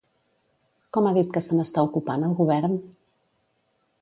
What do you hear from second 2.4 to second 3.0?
govern?